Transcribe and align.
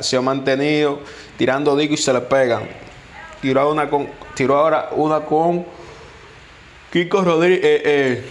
Se 0.00 0.16
ha 0.16 0.20
mantenido 0.20 1.00
tirando 1.36 1.76
digo 1.76 1.94
y 1.94 1.96
se 1.96 2.12
le 2.12 2.20
pegan. 2.20 2.68
Tiró, 3.40 3.70
una 3.70 3.88
con, 3.88 4.08
tiró 4.34 4.56
ahora 4.56 4.90
una 4.92 5.20
con 5.20 5.64
Kiko 6.92 7.22
Rodríguez. 7.22 7.64
Eh, 7.64 7.82
eh, 7.84 8.30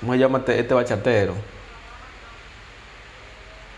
¿Cómo 0.00 0.12
se 0.12 0.18
llama 0.18 0.38
este, 0.38 0.58
este 0.58 0.74
bachatero? 0.74 1.34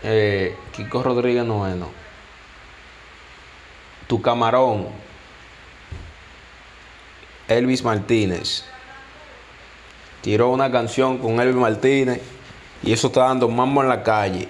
Eh, 0.03 0.55
Kiko 0.75 1.03
Rodríguez 1.03 1.45
Noveno. 1.45 1.89
Tu 4.07 4.21
camarón. 4.21 4.87
Elvis 7.47 7.83
Martínez. 7.83 8.65
Tiró 10.21 10.49
una 10.49 10.71
canción 10.71 11.17
con 11.17 11.39
Elvis 11.39 11.55
Martínez 11.55 12.21
y 12.83 12.91
eso 12.91 13.07
está 13.07 13.21
dando 13.21 13.47
mambo 13.47 13.81
en 13.81 13.89
la 13.89 14.03
calle. 14.03 14.49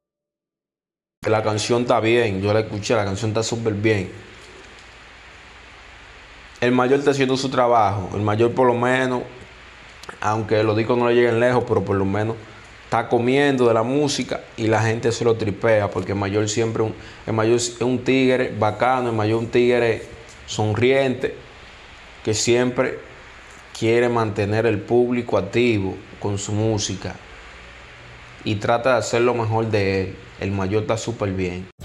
La 1.29 1.43
canción 1.43 1.83
está 1.83 1.99
bien, 1.99 2.41
yo 2.41 2.51
la 2.51 2.61
escuché, 2.61 2.95
la 2.95 3.05
canción 3.05 3.29
está 3.29 3.43
súper 3.43 3.75
bien. 3.75 4.09
El 6.59 6.71
mayor 6.71 6.97
está 6.97 7.11
haciendo 7.11 7.37
su 7.37 7.47
trabajo, 7.49 8.09
el 8.15 8.21
mayor 8.21 8.53
por 8.53 8.65
lo 8.65 8.73
menos, 8.73 9.21
aunque 10.19 10.63
los 10.63 10.75
discos 10.75 10.97
no 10.97 11.07
le 11.07 11.13
lleguen 11.13 11.39
lejos, 11.39 11.63
pero 11.67 11.85
por 11.85 11.95
lo 11.95 12.05
menos 12.05 12.37
está 12.85 13.07
comiendo 13.07 13.67
de 13.67 13.73
la 13.75 13.83
música 13.83 14.41
y 14.57 14.65
la 14.65 14.81
gente 14.81 15.11
se 15.11 15.23
lo 15.23 15.35
tripea, 15.35 15.91
porque 15.91 16.13
el 16.13 16.17
mayor 16.17 16.49
siempre, 16.49 16.81
un, 16.81 16.95
el 17.27 17.33
mayor 17.33 17.57
es 17.57 17.79
un 17.81 18.03
tigre 18.03 18.51
bacano, 18.57 19.09
el 19.09 19.15
mayor 19.15 19.41
es 19.41 19.45
un 19.45 19.51
tigre 19.51 20.01
sonriente, 20.47 21.35
que 22.23 22.33
siempre 22.33 22.97
quiere 23.77 24.09
mantener 24.09 24.65
el 24.65 24.79
público 24.79 25.37
activo 25.37 25.95
con 26.19 26.39
su 26.39 26.51
música 26.51 27.15
y 28.43 28.55
trata 28.55 28.93
de 28.93 28.97
hacer 28.99 29.21
lo 29.21 29.33
mejor 29.33 29.69
de 29.69 30.01
él. 30.01 30.15
El 30.39 30.51
mayor 30.51 30.83
está 30.83 30.97
súper 30.97 31.31
bien. 31.31 31.70